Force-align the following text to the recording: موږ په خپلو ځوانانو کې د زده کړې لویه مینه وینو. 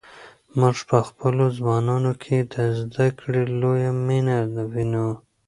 موږ 0.59 0.77
په 0.89 0.97
خپلو 1.07 1.45
ځوانانو 1.57 2.11
کې 2.23 2.37
د 2.53 2.55
زده 2.79 3.07
کړې 3.19 3.43
لویه 3.61 3.91
مینه 4.07 4.37
وینو. 4.71 5.07